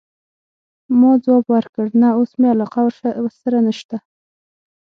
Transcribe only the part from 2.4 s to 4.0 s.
علاقه ورسره نشته.